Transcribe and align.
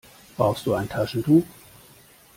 Brauchst 0.35 0.65
du 0.65 0.73
ein 0.73 0.89
Taschentuch? 0.89 1.43